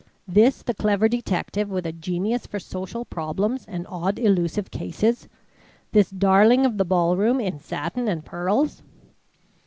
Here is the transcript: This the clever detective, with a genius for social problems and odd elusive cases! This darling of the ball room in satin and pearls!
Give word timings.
This 0.27 0.63
the 0.63 0.73
clever 0.73 1.07
detective, 1.07 1.69
with 1.69 1.85
a 1.85 1.91
genius 1.91 2.47
for 2.47 2.57
social 2.57 3.05
problems 3.05 3.65
and 3.67 3.85
odd 3.87 4.17
elusive 4.17 4.71
cases! 4.71 5.27
This 5.91 6.09
darling 6.09 6.65
of 6.65 6.79
the 6.79 6.85
ball 6.85 7.15
room 7.15 7.39
in 7.39 7.59
satin 7.59 8.07
and 8.07 8.25
pearls! 8.25 8.81